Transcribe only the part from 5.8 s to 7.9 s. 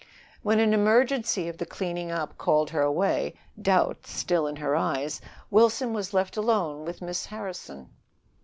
was left alone with Miss Harrison.